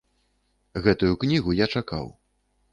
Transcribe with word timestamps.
Гэтую 0.87 1.11
кнігу 1.25 1.57
я 1.63 1.71
чакаў. 1.77 2.13